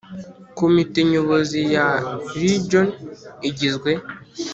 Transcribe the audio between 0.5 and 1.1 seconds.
Komite